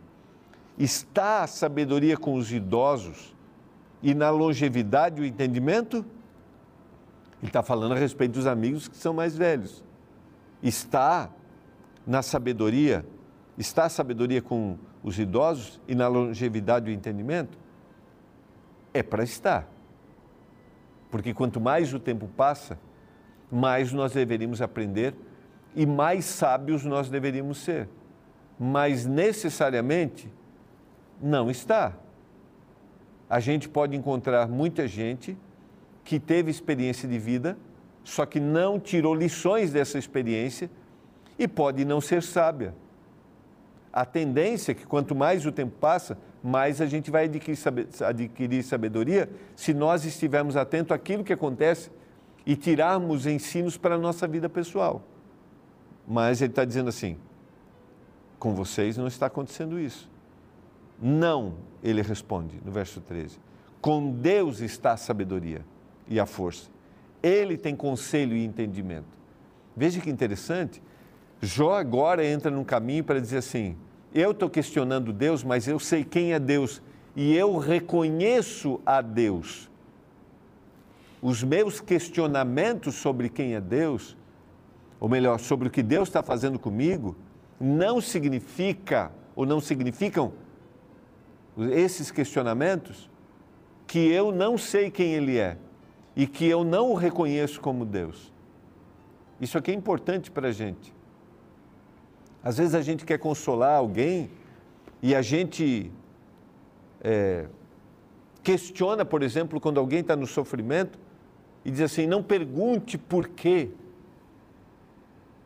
Está 0.78 1.42
a 1.42 1.46
sabedoria 1.46 2.16
com 2.16 2.34
os 2.34 2.52
idosos 2.52 3.34
e 4.02 4.14
na 4.14 4.30
longevidade 4.30 5.20
o 5.20 5.24
entendimento? 5.24 6.04
Ele 7.40 7.48
está 7.48 7.62
falando 7.62 7.92
a 7.92 7.96
respeito 7.96 8.32
dos 8.32 8.46
amigos 8.46 8.88
que 8.88 8.96
são 8.96 9.12
mais 9.12 9.36
velhos. 9.36 9.84
Está 10.62 11.30
na 12.06 12.22
sabedoria, 12.22 13.04
está 13.56 13.84
a 13.84 13.88
sabedoria 13.88 14.40
com 14.40 14.76
os 15.02 15.18
idosos 15.18 15.80
e 15.86 15.94
na 15.94 16.08
longevidade 16.08 16.90
o 16.90 16.92
entendimento? 16.92 17.58
É 18.98 19.02
para 19.04 19.22
estar. 19.22 19.68
Porque 21.08 21.32
quanto 21.32 21.60
mais 21.60 21.94
o 21.94 22.00
tempo 22.00 22.26
passa, 22.36 22.76
mais 23.48 23.92
nós 23.92 24.12
deveríamos 24.12 24.60
aprender 24.60 25.14
e 25.76 25.86
mais 25.86 26.24
sábios 26.24 26.84
nós 26.84 27.08
deveríamos 27.08 27.58
ser. 27.58 27.88
Mas 28.58 29.06
necessariamente 29.06 30.28
não 31.22 31.48
está. 31.48 31.94
A 33.30 33.38
gente 33.38 33.68
pode 33.68 33.96
encontrar 33.96 34.48
muita 34.48 34.88
gente 34.88 35.38
que 36.02 36.18
teve 36.18 36.50
experiência 36.50 37.08
de 37.08 37.20
vida, 37.20 37.56
só 38.02 38.26
que 38.26 38.40
não 38.40 38.80
tirou 38.80 39.14
lições 39.14 39.70
dessa 39.70 39.96
experiência 39.96 40.68
e 41.38 41.46
pode 41.46 41.84
não 41.84 42.00
ser 42.00 42.20
sábia. 42.20 42.74
A 43.92 44.04
tendência 44.04 44.72
é 44.72 44.74
que 44.74 44.84
quanto 44.84 45.14
mais 45.14 45.46
o 45.46 45.52
tempo 45.52 45.76
passa, 45.78 46.18
mais 46.42 46.80
a 46.80 46.86
gente 46.86 47.10
vai 47.10 47.28
adquirir 48.04 48.62
sabedoria 48.62 49.28
se 49.56 49.74
nós 49.74 50.04
estivermos 50.04 50.56
atentos 50.56 50.92
àquilo 50.92 51.24
que 51.24 51.32
acontece 51.32 51.90
e 52.46 52.56
tirarmos 52.56 53.26
ensinos 53.26 53.76
para 53.76 53.96
a 53.96 53.98
nossa 53.98 54.26
vida 54.26 54.48
pessoal. 54.48 55.02
Mas 56.06 56.40
ele 56.40 56.52
está 56.52 56.64
dizendo 56.64 56.88
assim: 56.88 57.18
com 58.38 58.54
vocês 58.54 58.96
não 58.96 59.06
está 59.06 59.26
acontecendo 59.26 59.78
isso. 59.78 60.08
Não, 61.00 61.54
ele 61.82 62.02
responde 62.02 62.60
no 62.64 62.72
verso 62.72 63.00
13. 63.00 63.38
Com 63.80 64.10
Deus 64.10 64.60
está 64.60 64.92
a 64.92 64.96
sabedoria 64.96 65.64
e 66.08 66.18
a 66.18 66.26
força. 66.26 66.70
Ele 67.22 67.56
tem 67.56 67.76
conselho 67.76 68.36
e 68.36 68.44
entendimento. 68.44 69.06
Veja 69.76 70.00
que 70.00 70.10
interessante. 70.10 70.82
Jó 71.40 71.74
agora 71.74 72.24
entra 72.26 72.50
num 72.50 72.64
caminho 72.64 73.04
para 73.04 73.20
dizer 73.20 73.38
assim: 73.38 73.76
eu 74.14 74.30
estou 74.30 74.48
questionando 74.48 75.12
Deus, 75.12 75.44
mas 75.44 75.68
eu 75.68 75.78
sei 75.78 76.04
quem 76.04 76.32
é 76.32 76.38
Deus 76.38 76.82
e 77.14 77.34
eu 77.36 77.56
reconheço 77.58 78.80
a 78.86 79.00
Deus. 79.00 79.68
Os 81.20 81.42
meus 81.42 81.80
questionamentos 81.80 82.94
sobre 82.94 83.28
quem 83.28 83.54
é 83.54 83.60
Deus, 83.60 84.16
ou 85.00 85.08
melhor, 85.08 85.38
sobre 85.40 85.68
o 85.68 85.70
que 85.70 85.82
Deus 85.82 86.08
está 86.08 86.22
fazendo 86.22 86.58
comigo, 86.58 87.16
não 87.60 88.00
significa 88.00 89.10
ou 89.34 89.44
não 89.44 89.60
significam 89.60 90.32
esses 91.72 92.10
questionamentos 92.10 93.10
que 93.86 93.98
eu 93.98 94.30
não 94.30 94.56
sei 94.56 94.90
quem 94.90 95.14
Ele 95.14 95.38
é 95.38 95.56
e 96.14 96.26
que 96.26 96.46
eu 96.46 96.62
não 96.62 96.90
o 96.90 96.94
reconheço 96.94 97.60
como 97.60 97.84
Deus. 97.84 98.32
Isso 99.40 99.56
aqui 99.56 99.70
é 99.70 99.74
importante 99.74 100.30
para 100.30 100.48
a 100.48 100.52
gente. 100.52 100.97
Às 102.42 102.58
vezes 102.58 102.74
a 102.74 102.82
gente 102.82 103.04
quer 103.04 103.18
consolar 103.18 103.76
alguém 103.76 104.30
e 105.02 105.14
a 105.14 105.22
gente 105.22 105.90
é, 107.00 107.46
questiona, 108.42 109.04
por 109.04 109.22
exemplo, 109.22 109.60
quando 109.60 109.78
alguém 109.78 110.00
está 110.00 110.16
no 110.16 110.26
sofrimento 110.26 110.98
e 111.64 111.70
diz 111.70 111.80
assim: 111.80 112.06
não 112.06 112.22
pergunte 112.22 112.96
por 112.96 113.28
quê. 113.28 113.70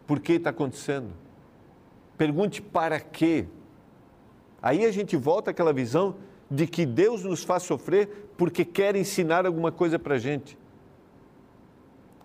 Por 0.07 0.21
que 0.21 0.35
está 0.35 0.51
acontecendo? 0.51 1.11
Pergunte 2.17 2.61
para 2.61 3.01
quê. 3.01 3.47
Aí 4.61 4.85
a 4.85 4.93
gente 4.93 5.17
volta 5.17 5.51
àquela 5.51 5.73
visão 5.73 6.17
de 6.51 6.67
que 6.67 6.85
Deus 6.85 7.25
nos 7.25 7.43
faz 7.43 7.63
sofrer 7.63 8.31
porque 8.37 8.65
quer 8.65 8.95
ensinar 8.95 9.47
alguma 9.47 9.73
coisa 9.73 9.99
para 9.99 10.15
a 10.15 10.19
gente. 10.19 10.57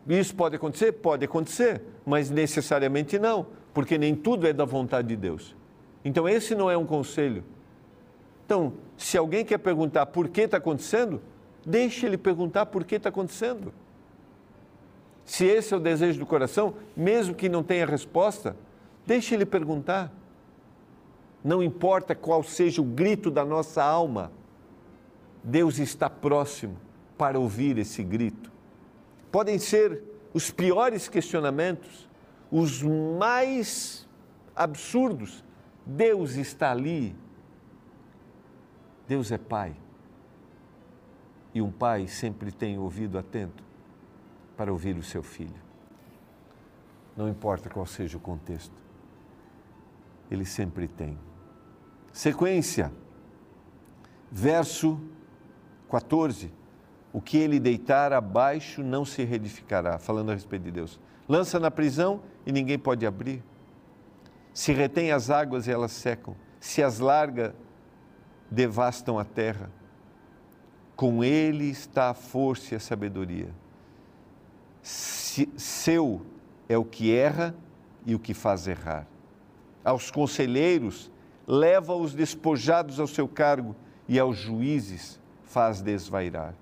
Isso 0.07 0.35
pode 0.35 0.55
acontecer? 0.55 0.91
Pode 0.93 1.25
acontecer, 1.25 1.81
mas 2.05 2.29
necessariamente 2.29 3.19
não, 3.19 3.47
porque 3.77 3.95
nem 3.95 4.15
tudo 4.15 4.47
é 4.47 4.51
da 4.51 4.65
vontade 4.65 5.09
de 5.09 5.15
Deus. 5.15 5.55
Então, 6.03 6.27
esse 6.27 6.55
não 6.55 6.67
é 6.67 6.75
um 6.75 6.83
conselho. 6.83 7.43
Então, 8.43 8.73
se 8.97 9.15
alguém 9.15 9.45
quer 9.45 9.59
perguntar 9.59 10.07
por 10.07 10.29
que 10.29 10.41
está 10.41 10.57
acontecendo, 10.57 11.21
deixe 11.63 12.03
ele 12.03 12.17
perguntar 12.17 12.65
por 12.65 12.83
que 12.83 12.95
está 12.95 13.09
acontecendo. 13.09 13.71
Se 15.23 15.45
esse 15.45 15.75
é 15.75 15.77
o 15.77 15.79
desejo 15.79 16.17
do 16.17 16.25
coração, 16.25 16.73
mesmo 16.95 17.35
que 17.35 17.47
não 17.47 17.61
tenha 17.61 17.85
resposta, 17.85 18.55
deixe 19.05 19.35
ele 19.35 19.45
perguntar. 19.45 20.11
Não 21.43 21.61
importa 21.61 22.15
qual 22.15 22.41
seja 22.41 22.81
o 22.81 22.83
grito 22.83 23.29
da 23.29 23.45
nossa 23.45 23.83
alma, 23.83 24.31
Deus 25.43 25.77
está 25.77 26.09
próximo 26.09 26.79
para 27.15 27.39
ouvir 27.39 27.77
esse 27.77 28.01
grito 28.01 28.57
podem 29.31 29.59
ser 29.59 30.01
os 30.33 30.49
piores 30.49 31.07
questionamentos, 31.07 32.06
os 32.51 32.81
mais 32.81 34.07
absurdos. 34.55 35.43
Deus 35.85 36.35
está 36.35 36.71
ali. 36.71 37.15
Deus 39.07 39.31
é 39.31 39.37
Pai. 39.37 39.75
E 41.53 41.61
um 41.61 41.71
pai 41.71 42.07
sempre 42.07 42.51
tem 42.51 42.77
ouvido 42.77 43.17
atento 43.17 43.63
para 44.55 44.71
ouvir 44.71 44.95
o 44.97 45.01
seu 45.01 45.23
filho. 45.23 45.67
Não 47.15 47.27
importa 47.27 47.67
qual 47.67 47.85
seja 47.85 48.17
o 48.17 48.19
contexto, 48.19 48.75
ele 50.29 50.45
sempre 50.45 50.87
tem. 50.87 51.17
Sequência. 52.13 52.91
Verso 54.31 54.99
14: 55.89 56.51
O 57.13 57.21
que 57.21 57.37
ele 57.37 57.59
deitar 57.59 58.13
abaixo 58.13 58.83
não 58.83 59.05
se 59.05 59.23
reedificará, 59.23 59.97
falando 59.97 60.31
a 60.31 60.33
respeito 60.33 60.63
de 60.63 60.71
Deus. 60.71 60.99
Lança 61.27 61.59
na 61.59 61.71
prisão 61.71 62.21
e 62.45 62.51
ninguém 62.51 62.77
pode 62.77 63.05
abrir. 63.05 63.43
Se 64.53 64.71
retém 64.71 65.11
as 65.11 65.29
águas 65.29 65.67
e 65.67 65.71
elas 65.71 65.91
secam. 65.91 66.35
Se 66.59 66.81
as 66.81 66.99
larga, 66.99 67.55
devastam 68.49 69.19
a 69.19 69.25
terra. 69.25 69.69
Com 70.95 71.23
ele 71.23 71.65
está 71.65 72.09
a 72.09 72.13
força 72.13 72.73
e 72.73 72.77
a 72.77 72.79
sabedoria. 72.79 73.49
Se, 74.81 75.49
seu 75.57 76.25
é 76.67 76.77
o 76.77 76.83
que 76.83 77.13
erra 77.13 77.55
e 78.05 78.15
o 78.15 78.19
que 78.19 78.33
faz 78.33 78.67
errar. 78.67 79.05
Aos 79.83 80.09
conselheiros, 80.09 81.11
leva 81.45 81.95
os 81.95 82.13
despojados 82.13 82.99
ao 82.99 83.07
seu 83.07 83.27
cargo 83.27 83.75
e 84.07 84.19
aos 84.19 84.37
juízes 84.37 85.19
faz 85.43 85.81
desvairar. 85.81 86.53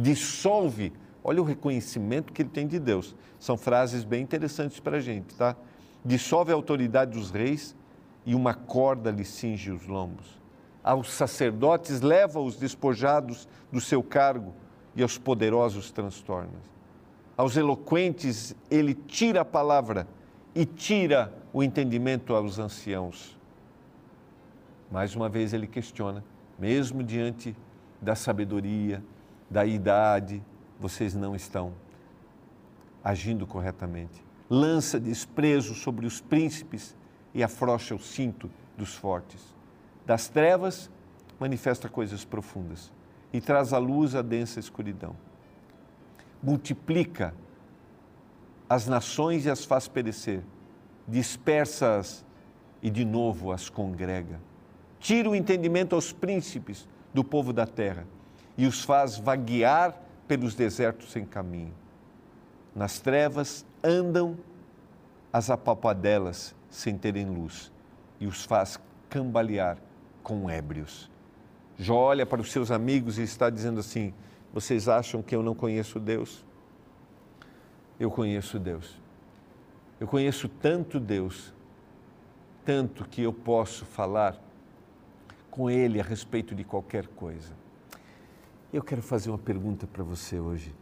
Dissolve, 0.00 0.92
olha 1.24 1.42
o 1.42 1.44
reconhecimento 1.44 2.32
que 2.32 2.42
ele 2.42 2.48
tem 2.48 2.68
de 2.68 2.78
Deus. 2.78 3.16
São 3.36 3.56
frases 3.56 4.04
bem 4.04 4.22
interessantes 4.22 4.78
para 4.78 4.98
a 4.98 5.00
gente, 5.00 5.34
tá? 5.34 5.56
Dissolve 6.04 6.52
a 6.52 6.54
autoridade 6.54 7.18
dos 7.18 7.32
reis 7.32 7.74
e 8.24 8.32
uma 8.32 8.54
corda 8.54 9.10
lhe 9.10 9.24
cinge 9.24 9.72
os 9.72 9.88
lombos. 9.88 10.40
Aos 10.84 11.10
sacerdotes 11.10 12.00
leva 12.00 12.38
os 12.38 12.56
despojados 12.56 13.48
do 13.72 13.80
seu 13.80 14.00
cargo 14.00 14.54
e 14.94 15.02
aos 15.02 15.18
poderosos 15.18 15.90
transtorna. 15.90 16.60
Aos 17.36 17.56
eloquentes 17.56 18.54
ele 18.70 18.94
tira 18.94 19.40
a 19.40 19.44
palavra 19.44 20.06
e 20.54 20.64
tira 20.64 21.32
o 21.52 21.60
entendimento 21.60 22.36
aos 22.36 22.60
anciãos. 22.60 23.36
Mais 24.92 25.16
uma 25.16 25.28
vez 25.28 25.52
ele 25.52 25.66
questiona 25.66 26.22
mesmo 26.56 27.02
diante 27.02 27.56
da 28.00 28.14
sabedoria, 28.14 29.02
da 29.50 29.64
idade, 29.64 30.42
vocês 30.78 31.14
não 31.14 31.34
estão 31.34 31.72
agindo 33.02 33.46
corretamente. 33.46 34.24
Lança 34.48 34.98
desprezo 34.98 35.74
sobre 35.74 36.06
os 36.06 36.20
príncipes 36.20 36.96
e 37.34 37.42
afrouxa 37.42 37.94
o 37.94 37.98
cinto 37.98 38.50
dos 38.76 38.94
fortes. 38.94 39.40
Das 40.06 40.28
trevas, 40.28 40.90
manifesta 41.38 41.88
coisas 41.88 42.24
profundas 42.24 42.92
e 43.32 43.40
traz 43.40 43.72
à 43.72 43.78
luz 43.78 44.14
a 44.14 44.22
densa 44.22 44.58
escuridão. 44.58 45.14
Multiplica 46.42 47.34
as 48.68 48.86
nações 48.86 49.44
e 49.44 49.50
as 49.50 49.64
faz 49.64 49.88
perecer, 49.88 50.42
dispersa-as 51.06 52.24
e 52.82 52.90
de 52.90 53.04
novo 53.04 53.50
as 53.50 53.68
congrega 53.68 54.38
tira 55.00 55.30
o 55.30 55.34
entendimento 55.34 55.94
aos 55.94 56.12
príncipes 56.12 56.88
do 57.14 57.22
povo 57.22 57.52
da 57.52 57.66
terra 57.66 58.06
e 58.58 58.66
os 58.66 58.82
faz 58.82 59.16
vaguear 59.16 59.96
pelos 60.26 60.56
desertos 60.56 61.12
sem 61.12 61.24
caminho. 61.24 61.72
Nas 62.74 62.98
trevas 62.98 63.64
andam 63.82 64.36
as 65.32 65.48
apalpadelas 65.48 66.56
sem 66.68 66.98
terem 66.98 67.26
luz 67.26 67.72
e 68.18 68.26
os 68.26 68.44
faz 68.44 68.78
cambalear 69.08 69.78
com 70.24 70.50
ébrios. 70.50 71.08
Jó 71.78 71.96
olha 71.96 72.26
para 72.26 72.40
os 72.40 72.50
seus 72.50 72.72
amigos 72.72 73.16
e 73.18 73.22
está 73.22 73.48
dizendo 73.48 73.78
assim: 73.78 74.12
Vocês 74.52 74.88
acham 74.88 75.22
que 75.22 75.36
eu 75.36 75.42
não 75.42 75.54
conheço 75.54 76.00
Deus? 76.00 76.44
Eu 77.98 78.10
conheço 78.10 78.58
Deus. 78.58 79.00
Eu 80.00 80.08
conheço 80.08 80.48
tanto 80.48 80.98
Deus, 80.98 81.54
tanto 82.64 83.04
que 83.04 83.22
eu 83.22 83.32
posso 83.32 83.84
falar 83.84 84.36
com 85.48 85.70
Ele 85.70 86.00
a 86.00 86.04
respeito 86.04 86.54
de 86.54 86.64
qualquer 86.64 87.06
coisa. 87.06 87.52
Eu 88.70 88.82
quero 88.82 89.02
fazer 89.02 89.30
uma 89.30 89.38
pergunta 89.38 89.86
para 89.86 90.04
você 90.04 90.38
hoje. 90.38 90.74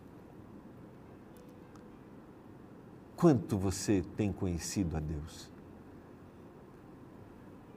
Quanto 3.16 3.56
você 3.56 4.04
tem 4.16 4.32
conhecido 4.32 4.96
a 4.96 5.00
Deus? 5.00 5.48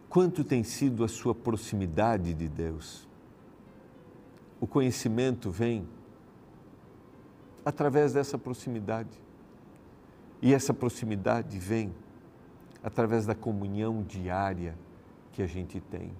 Quanto 0.09 0.43
tem 0.43 0.63
sido 0.63 1.03
a 1.03 1.07
sua 1.07 1.35
proximidade 1.35 2.33
de 2.33 2.47
Deus? 2.47 3.07
O 4.59 4.65
conhecimento 4.65 5.51
vem 5.51 5.87
através 7.63 8.11
dessa 8.11 8.35
proximidade. 8.35 9.15
E 10.41 10.55
essa 10.55 10.73
proximidade 10.73 11.59
vem 11.59 11.93
através 12.81 13.27
da 13.27 13.35
comunhão 13.35 14.01
diária 14.01 14.75
que 15.31 15.43
a 15.43 15.47
gente 15.47 15.79
tem. 15.79 16.11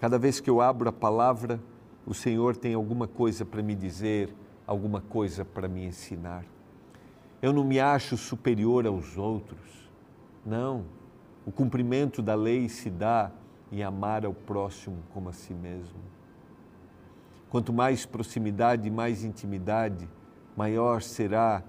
Cada 0.00 0.18
vez 0.18 0.40
que 0.40 0.50
eu 0.50 0.60
abro 0.60 0.88
a 0.88 0.92
palavra, 0.92 1.60
o 2.06 2.12
Senhor 2.14 2.56
tem 2.56 2.74
alguma 2.74 3.06
coisa 3.06 3.44
para 3.44 3.62
me 3.62 3.74
dizer, 3.74 4.34
alguma 4.66 5.00
coisa 5.00 5.44
para 5.44 5.68
me 5.68 5.84
ensinar. 5.84 6.44
Eu 7.40 7.52
não 7.52 7.64
me 7.64 7.78
acho 7.78 8.16
superior 8.16 8.86
aos 8.86 9.16
outros. 9.16 9.90
Não. 10.44 10.84
O 11.46 11.52
cumprimento 11.52 12.22
da 12.22 12.34
lei 12.34 12.68
se 12.68 12.90
dá 12.90 13.30
em 13.70 13.82
amar 13.82 14.24
ao 14.24 14.34
próximo 14.34 14.98
como 15.12 15.28
a 15.28 15.32
si 15.32 15.54
mesmo. 15.54 16.00
Quanto 17.50 17.72
mais 17.72 18.06
proximidade, 18.06 18.90
mais 18.90 19.24
intimidade, 19.24 20.08
maior 20.56 21.02
será 21.02 21.62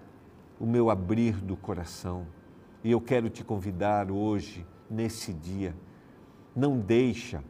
o 0.59 0.65
meu 0.65 0.89
abrir 0.89 1.33
do 1.41 1.57
coração. 1.57 2.25
E 2.83 2.91
eu 2.91 3.01
quero 3.01 3.29
te 3.29 3.43
convidar 3.43 4.11
hoje, 4.11 4.65
nesse 4.89 5.33
dia, 5.33 5.75
não 6.55 6.79
deixa 6.79 7.43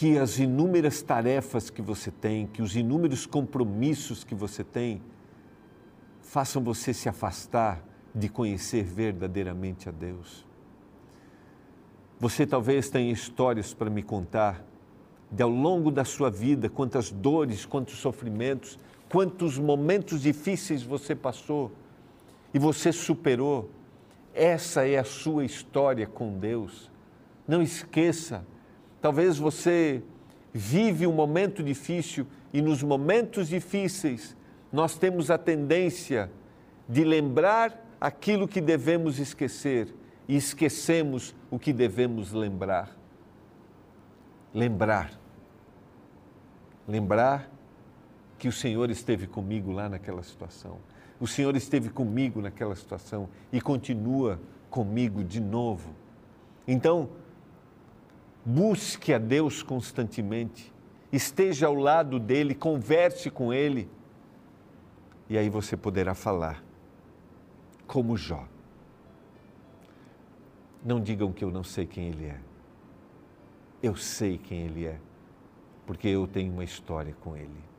que 0.00 0.16
as 0.16 0.38
inúmeras 0.38 1.02
tarefas 1.02 1.68
que 1.68 1.82
você 1.82 2.10
tem, 2.10 2.46
que 2.46 2.62
os 2.62 2.74
inúmeros 2.74 3.26
compromissos 3.26 4.24
que 4.24 4.34
você 4.34 4.64
tem, 4.64 5.02
façam 6.22 6.64
você 6.64 6.94
se 6.94 7.06
afastar 7.06 7.84
de 8.14 8.26
conhecer 8.26 8.82
verdadeiramente 8.82 9.90
a 9.90 9.92
Deus. 9.92 10.46
Você 12.18 12.46
talvez 12.46 12.88
tenha 12.88 13.12
histórias 13.12 13.74
para 13.74 13.90
me 13.90 14.02
contar 14.02 14.64
de 15.30 15.42
ao 15.42 15.50
longo 15.50 15.90
da 15.90 16.02
sua 16.02 16.30
vida, 16.30 16.70
quantas 16.70 17.12
dores, 17.12 17.66
quantos 17.66 17.98
sofrimentos, 17.98 18.78
quantos 19.06 19.58
momentos 19.58 20.22
difíceis 20.22 20.82
você 20.82 21.14
passou 21.14 21.70
e 22.54 22.58
você 22.58 22.90
superou. 22.90 23.68
Essa 24.32 24.88
é 24.88 24.96
a 24.96 25.04
sua 25.04 25.44
história 25.44 26.06
com 26.06 26.38
Deus. 26.38 26.90
Não 27.46 27.60
esqueça 27.60 28.46
Talvez 29.00 29.38
você 29.38 30.02
vive 30.52 31.06
um 31.06 31.12
momento 31.12 31.62
difícil 31.62 32.26
e 32.52 32.60
nos 32.60 32.82
momentos 32.82 33.48
difíceis 33.48 34.36
nós 34.72 34.96
temos 34.96 35.30
a 35.30 35.38
tendência 35.38 36.30
de 36.88 37.04
lembrar 37.04 37.86
aquilo 38.00 38.48
que 38.48 38.60
devemos 38.60 39.18
esquecer 39.18 39.94
e 40.28 40.36
esquecemos 40.36 41.34
o 41.50 41.58
que 41.58 41.72
devemos 41.72 42.32
lembrar. 42.32 42.96
Lembrar. 44.54 45.12
Lembrar 46.86 47.50
que 48.38 48.48
o 48.48 48.52
Senhor 48.52 48.90
esteve 48.90 49.26
comigo 49.26 49.70
lá 49.70 49.88
naquela 49.88 50.22
situação. 50.22 50.78
O 51.20 51.26
Senhor 51.26 51.54
esteve 51.56 51.90
comigo 51.90 52.40
naquela 52.40 52.74
situação 52.74 53.28
e 53.52 53.60
continua 53.60 54.40
comigo 54.70 55.22
de 55.22 55.40
novo. 55.40 55.90
Então, 56.66 57.10
busque 58.44 59.12
a 59.12 59.18
Deus 59.18 59.62
constantemente, 59.62 60.72
esteja 61.12 61.66
ao 61.66 61.74
lado 61.74 62.18
dele, 62.18 62.54
converse 62.54 63.30
com 63.30 63.52
ele, 63.52 63.88
e 65.28 65.38
aí 65.38 65.48
você 65.48 65.76
poderá 65.76 66.14
falar, 66.14 66.62
como 67.86 68.16
Jó. 68.16 68.46
Não 70.84 71.00
digam 71.00 71.32
que 71.32 71.44
eu 71.44 71.50
não 71.50 71.62
sei 71.62 71.86
quem 71.86 72.08
ele 72.08 72.26
é. 72.26 72.40
Eu 73.82 73.94
sei 73.96 74.38
quem 74.38 74.62
ele 74.62 74.86
é, 74.86 74.98
porque 75.86 76.08
eu 76.08 76.26
tenho 76.26 76.52
uma 76.52 76.64
história 76.64 77.14
com 77.20 77.36
ele. 77.36 77.70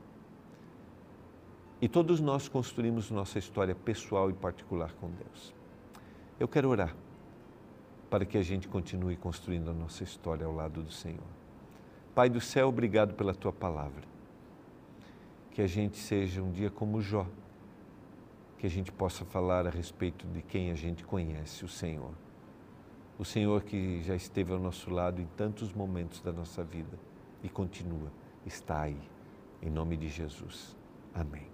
E 1.82 1.88
todos 1.88 2.20
nós 2.20 2.48
construímos 2.48 3.10
nossa 3.10 3.40
história 3.40 3.74
pessoal 3.74 4.30
e 4.30 4.34
particular 4.34 4.94
com 4.94 5.10
Deus. 5.10 5.54
Eu 6.40 6.48
quero 6.48 6.70
orar 6.70 6.96
para 8.12 8.26
que 8.26 8.38
a 8.38 8.44
gente 8.44 8.68
continue 8.68 9.16
construindo 9.16 9.72
a 9.72 9.74
nossa 9.74 10.04
história 10.04 10.46
ao 10.46 10.54
lado 10.54 10.84
do 10.84 10.92
Senhor. 10.92 11.24
Pai 12.14 12.30
do 12.30 12.42
céu, 12.42 12.68
obrigado 12.68 13.14
pela 13.14 13.34
tua 13.34 13.54
palavra. 13.54 14.04
Que 15.52 15.62
a 15.62 15.68
gente 15.68 15.98
seja 15.98 16.44
um 16.44 16.52
dia 16.52 16.70
como 16.70 17.00
Jó, 17.00 17.26
que 18.58 18.68
a 18.68 18.70
gente 18.70 18.92
possa 18.92 19.24
falar 19.24 19.66
a 19.66 19.70
respeito 19.70 20.28
de 20.28 20.42
quem 20.42 20.72
a 20.72 20.76
gente 20.76 21.06
conhece, 21.06 21.64
o 21.64 21.70
Senhor. 21.70 22.12
O 23.18 23.24
Senhor 23.24 23.64
que 23.64 24.02
já 24.04 24.14
esteve 24.14 24.52
ao 24.52 24.60
nosso 24.60 24.92
lado 24.92 25.22
em 25.22 25.28
tantos 25.38 25.72
momentos 25.72 26.20
da 26.20 26.34
nossa 26.34 26.66
vida 26.66 27.00
e 27.42 27.48
continua, 27.48 28.12
está 28.46 28.82
aí. 28.82 29.00
Em 29.62 29.70
nome 29.70 29.96
de 29.96 30.10
Jesus. 30.10 30.76
Amém. 31.14 31.48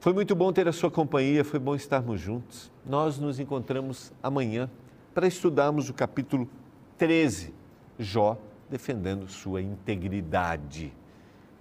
Foi 0.00 0.12
muito 0.12 0.34
bom 0.34 0.52
ter 0.52 0.66
a 0.66 0.72
sua 0.72 0.90
companhia, 0.90 1.44
foi 1.44 1.60
bom 1.60 1.76
estarmos 1.76 2.20
juntos. 2.20 2.72
Nós 2.84 3.16
nos 3.16 3.38
encontramos 3.38 4.12
amanhã 4.20 4.68
para 5.18 5.26
estudarmos 5.26 5.90
o 5.90 5.94
capítulo 5.94 6.48
13, 6.96 7.52
Jó 7.98 8.38
defendendo 8.70 9.26
sua 9.26 9.60
integridade. 9.60 10.94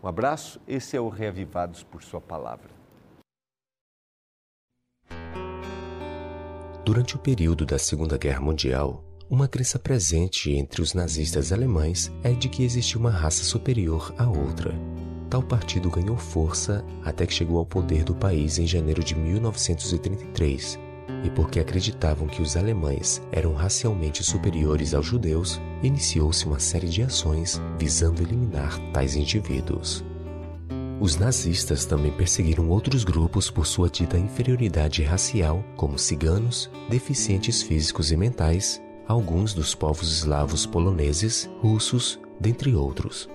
Um 0.04 0.08
abraço, 0.08 0.62
esse 0.68 0.96
é 0.96 1.02
o 1.02 1.10
Reavivados 1.10 1.82
por 1.82 2.04
Sua 2.04 2.22
Palavra. 2.22 2.70
Durante 6.86 7.16
o 7.16 7.20
período 7.20 7.66
da 7.66 7.80
Segunda 7.80 8.16
Guerra 8.16 8.42
Mundial, 8.42 9.04
uma 9.28 9.48
crença 9.48 9.80
presente 9.80 10.52
entre 10.52 10.80
os 10.80 10.94
nazistas 10.94 11.52
alemães 11.52 12.12
é 12.24 12.34
de 12.34 12.50
que 12.50 12.64
existia 12.64 13.00
uma 13.00 13.10
raça 13.10 13.44
superior 13.44 14.14
à 14.20 14.30
outra. 14.30 14.72
Tal 15.32 15.42
partido 15.42 15.90
ganhou 15.90 16.16
força 16.16 16.86
até 17.04 17.26
que 17.26 17.34
chegou 17.34 17.58
ao 17.58 17.66
poder 17.66 18.04
do 18.04 18.14
país 18.14 18.60
em 18.60 18.68
janeiro 18.68 19.04
de 19.04 19.16
1933 19.16 20.86
e 21.24 21.30
porque 21.30 21.60
acreditavam 21.60 22.28
que 22.28 22.42
os 22.42 22.56
alemães 22.56 23.22
eram 23.32 23.54
racialmente 23.54 24.24
superiores 24.24 24.94
aos 24.94 25.06
judeus, 25.06 25.62
iniciou-se 25.82 26.46
uma 26.46 26.60
série 26.60 26.88
de 26.88 27.02
ações 27.02 27.62
visando 27.78 28.22
eliminar 28.22 28.78
tais 28.92 29.16
indivíduos. 29.16 30.04
Os 31.00 31.16
nazistas 31.16 31.86
também 31.86 32.12
perseguiram 32.12 32.70
outros 32.70 33.04
grupos 33.04 33.52
por 33.52 33.68
sua 33.68 33.88
dita 33.88 34.18
inferioridade 34.18 35.04
racial, 35.04 35.64
como 35.76 35.98
ciganos, 35.98 36.72
deficientes 36.90 37.62
físicos 37.62 38.12
e 38.12 38.18
mentais, 38.18 38.82
alguns 39.08 39.54
dos 39.54 39.76
povos 39.76 40.12
eslavos 40.12 40.66
poloneses, 40.66 41.48
russos, 41.62 42.20
dentre 42.40 42.74
outros. 42.74 43.30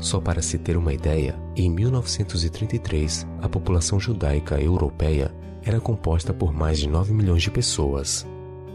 Só 0.00 0.20
para 0.20 0.40
se 0.40 0.56
ter 0.58 0.76
uma 0.76 0.92
ideia, 0.92 1.36
em 1.56 1.68
1933, 1.68 3.26
a 3.42 3.48
população 3.48 3.98
judaica 3.98 4.60
europeia 4.60 5.34
era 5.64 5.80
composta 5.80 6.32
por 6.32 6.52
mais 6.52 6.78
de 6.78 6.88
9 6.88 7.12
milhões 7.12 7.42
de 7.42 7.50
pessoas. 7.50 8.26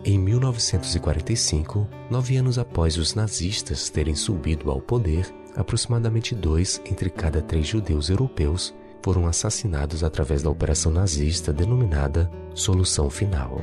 Em 0.04 0.20
1945, 0.20 1.88
nove 2.12 2.38
anos 2.38 2.60
após 2.60 2.96
os 2.96 3.16
nazistas 3.16 3.90
terem 3.90 4.14
subido 4.14 4.70
ao 4.70 4.80
poder, 4.80 5.34
aproximadamente 5.56 6.36
dois 6.36 6.80
entre 6.86 7.10
cada 7.10 7.42
três 7.42 7.66
judeus 7.68 8.10
europeus 8.10 8.74
foram 9.02 9.26
assassinados 9.26 10.04
através 10.04 10.44
da 10.44 10.50
operação 10.50 10.92
nazista 10.92 11.52
denominada 11.52 12.32
Solução 12.54 13.10
Final. 13.10 13.62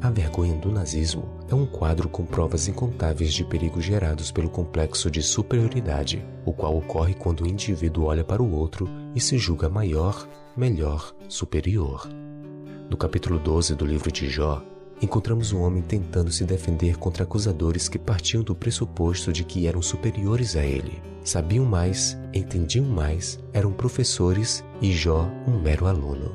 A 0.00 0.10
vergonha 0.10 0.56
do 0.56 0.72
nazismo 0.72 1.28
é 1.48 1.54
um 1.54 1.64
quadro 1.64 2.08
com 2.08 2.24
provas 2.24 2.66
incontáveis 2.66 3.32
de 3.32 3.44
perigos 3.44 3.84
gerados 3.84 4.32
pelo 4.32 4.50
complexo 4.50 5.10
de 5.10 5.22
superioridade, 5.22 6.26
o 6.44 6.52
qual 6.52 6.76
ocorre 6.76 7.14
quando 7.14 7.44
o 7.44 7.46
indivíduo 7.46 8.06
olha 8.06 8.24
para 8.24 8.42
o 8.42 8.52
outro 8.52 8.88
e 9.14 9.20
se 9.20 9.38
julga 9.38 9.68
maior, 9.68 10.26
melhor, 10.56 11.14
superior. 11.28 12.08
No 12.92 12.98
capítulo 12.98 13.38
12 13.38 13.74
do 13.74 13.86
livro 13.86 14.12
de 14.12 14.28
Jó, 14.28 14.62
encontramos 15.00 15.50
um 15.50 15.62
homem 15.62 15.80
tentando 15.80 16.30
se 16.30 16.44
defender 16.44 16.98
contra 16.98 17.24
acusadores 17.24 17.88
que 17.88 17.98
partiam 17.98 18.42
do 18.42 18.54
pressuposto 18.54 19.32
de 19.32 19.44
que 19.44 19.66
eram 19.66 19.80
superiores 19.80 20.56
a 20.56 20.62
ele. 20.62 21.00
Sabiam 21.24 21.64
mais, 21.64 22.18
entendiam 22.34 22.84
mais, 22.84 23.40
eram 23.50 23.72
professores 23.72 24.62
e 24.82 24.92
Jó 24.92 25.26
um 25.48 25.58
mero 25.58 25.86
aluno. 25.86 26.32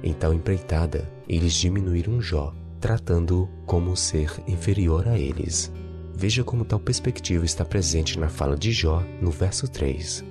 Em 0.00 0.12
tal 0.12 0.32
empreitada, 0.32 1.10
eles 1.28 1.54
diminuíram 1.54 2.22
Jó 2.22 2.54
tratando-o 2.78 3.48
como 3.66 3.90
um 3.90 3.96
ser 3.96 4.32
inferior 4.46 5.08
a 5.08 5.18
eles. 5.18 5.72
Veja 6.14 6.44
como 6.44 6.64
tal 6.64 6.78
perspectiva 6.78 7.44
está 7.44 7.64
presente 7.64 8.16
na 8.16 8.28
fala 8.28 8.56
de 8.56 8.70
Jó 8.70 9.02
no 9.20 9.32
verso 9.32 9.66
3. 9.66 10.24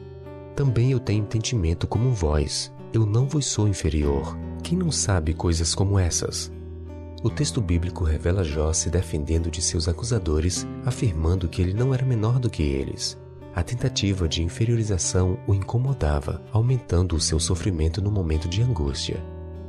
Também 0.56 0.94
eu 0.94 1.02
tenho 1.02 1.20
entendimento 1.20 1.86
como 1.86 2.12
vós, 2.12 2.74
eu 2.94 3.06
não 3.06 3.28
vos 3.28 3.46
sou 3.46 3.68
inferior. 3.68 4.38
Quem 4.64 4.78
não 4.78 4.92
sabe 4.92 5.34
coisas 5.34 5.74
como 5.74 5.98
essas? 5.98 6.52
O 7.22 7.30
texto 7.30 7.60
bíblico 7.60 8.04
revela 8.04 8.44
Jó 8.44 8.72
se 8.72 8.90
defendendo 8.90 9.52
de 9.52 9.62
seus 9.62 9.88
acusadores, 9.88 10.66
afirmando 10.86 11.50
que 11.50 11.62
ele 11.62 11.74
não 11.74 11.94
era 11.94 12.06
menor 12.06 12.40
do 12.40 12.50
que 12.50 12.64
eles. 12.64 13.18
A 13.54 13.64
tentativa 13.64 14.28
de 14.28 14.44
inferiorização 14.44 15.38
o 15.48 15.54
incomodava, 15.54 16.42
aumentando 16.52 17.16
o 17.16 17.20
seu 17.20 17.40
sofrimento 17.40 18.02
no 18.02 18.12
momento 18.12 18.48
de 18.48 18.62
angústia. 18.62 19.22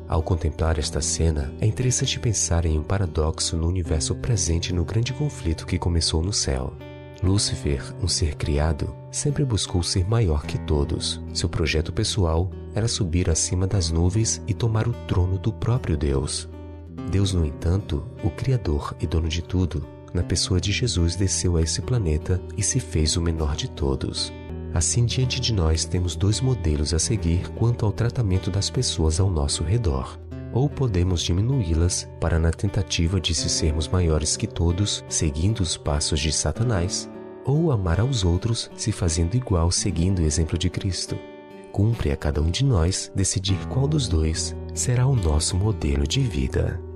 Ao 0.07 0.23
contemplar 0.23 0.79
esta 0.79 1.01
cena, 1.01 1.53
é 1.61 1.67
interessante 1.67 2.21
pensar 2.21 2.67
em 2.67 2.79
um 2.79 2.83
paradoxo 2.83 3.57
no 3.57 3.67
universo 3.67 4.15
presente 4.17 4.73
no 4.73 4.85
grande 4.85 5.13
conflito 5.13 5.67
que 5.67 5.79
começou 5.79 6.23
no 6.23 6.33
céu. 6.33 6.73
Lúcifer, 7.23 7.83
um 8.03 8.09
ser 8.09 8.35
criado, 8.35 8.95
sempre 9.11 9.45
buscou 9.45 9.83
ser 9.83 10.09
maior 10.09 10.47
que 10.47 10.59
todos. 10.59 11.21
Seu 11.35 11.49
projeto 11.49 11.93
pessoal 11.93 12.51
era 12.75 12.89
subir 12.89 13.29
acima 13.29 13.67
das 13.67 13.91
nuvens 13.91 14.41
e 14.47 14.55
tomar 14.55 14.89
o 14.89 14.93
trono 15.07 15.39
do 15.39 15.53
próprio 15.53 15.97
Deus. 15.97 16.49
Deus, 17.11 17.35
no 17.35 17.45
entanto, 17.45 18.07
o 18.25 18.31
Criador 18.31 18.97
e 19.01 19.07
dono 19.07 19.29
de 19.29 19.43
tudo, 19.43 19.87
na 20.15 20.23
pessoa 20.23 20.61
de 20.61 20.73
Jesus 20.73 21.15
desceu 21.15 21.57
a 21.57 21.63
esse 21.63 21.83
planeta 21.83 22.41
e 22.57 22.63
se 22.63 22.81
fez 22.81 23.17
o 23.17 23.23
menor 23.23 23.55
de 23.55 23.69
todos. 23.69 24.33
Assim, 24.73 25.05
diante 25.05 25.41
de 25.41 25.53
nós 25.53 25.85
temos 25.85 26.17
dois 26.17 26.41
modelos 26.41 26.95
a 26.95 26.99
seguir 26.99 27.49
quanto 27.51 27.85
ao 27.85 27.93
tratamento 27.93 28.51
das 28.51 28.71
pessoas 28.71 29.21
ao 29.21 29.31
nosso 29.31 29.63
redor. 29.63 30.19
Ou 30.53 30.69
podemos 30.69 31.23
diminuí-las 31.23 32.09
para, 32.21 32.39
na 32.39 32.51
tentativa 32.51 33.21
de 33.21 33.35
se 33.35 33.49
sermos 33.49 33.87
maiores 33.87 34.37
que 34.37 34.47
todos, 34.47 35.05
seguindo 35.09 35.61
os 35.61 35.77
passos 35.77 36.21
de 36.21 36.33
Satanás, 36.33 37.09
ou 37.45 37.71
amar 37.71 38.01
aos 38.01 38.25
outros 38.25 38.71
se 38.75 38.93
fazendo 38.93 39.37
igual 39.37 39.71
seguindo 39.71 40.21
o 40.21 40.25
exemplo 40.25 40.59
de 40.59 40.69
Cristo. 40.69 41.17
Cumpre 41.73 42.11
a 42.11 42.17
cada 42.17 42.43
um 42.43 42.51
de 42.51 42.65
nós 42.65 43.13
decidir 43.15 43.59
qual 43.69 43.87
dos 43.87 44.09
dois 44.09 44.57
será 44.75 45.07
o 45.07 45.15
nosso 45.15 45.57
modelo 45.57 46.07
de 46.07 46.21
vida. 46.21 46.90